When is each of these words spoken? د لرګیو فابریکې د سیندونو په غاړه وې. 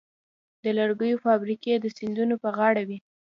د 0.63 0.65
لرګیو 0.77 1.21
فابریکې 1.25 1.73
د 1.79 1.85
سیندونو 1.97 2.35
په 2.43 2.49
غاړه 2.57 2.81
وې. 2.87 2.97